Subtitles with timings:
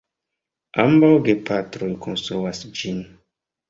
[0.85, 3.09] Ambaŭ gepatroj konstruas ĝin.